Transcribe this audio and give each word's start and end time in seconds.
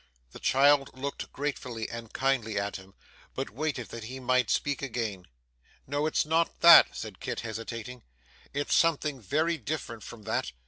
The 0.31 0.39
child 0.39 0.97
looked 0.97 1.31
gratefully 1.31 1.87
and 1.87 2.11
kindly 2.11 2.57
at 2.57 2.77
him, 2.77 2.95
but 3.35 3.51
waited 3.51 3.89
that 3.89 4.05
he 4.05 4.19
might 4.19 4.49
speak 4.49 4.81
again. 4.81 5.27
'No, 5.85 6.07
it's 6.07 6.25
not 6.25 6.61
that,' 6.61 6.95
said 6.97 7.19
Kit 7.19 7.41
hesitating, 7.41 8.01
'it's 8.51 8.73
something 8.73 9.21
very 9.21 9.59
different 9.59 10.01
from 10.01 10.23
that. 10.23 10.53